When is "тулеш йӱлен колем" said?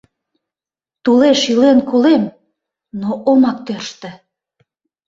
1.03-2.23